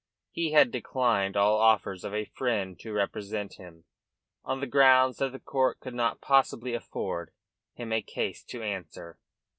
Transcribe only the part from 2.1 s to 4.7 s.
a friend to represent him, on the